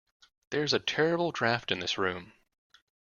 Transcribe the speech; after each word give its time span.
There 0.49 0.63
is 0.63 0.73
a 0.73 0.79
terrible 0.79 1.31
draught 1.31 1.71
in 1.71 1.77
this 1.79 1.95
room 1.99 2.33